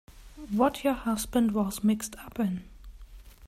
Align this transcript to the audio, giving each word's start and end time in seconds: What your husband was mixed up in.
What 0.49 0.83
your 0.83 0.93
husband 0.95 1.51
was 1.51 1.83
mixed 1.83 2.15
up 2.15 2.39
in. 2.39 2.63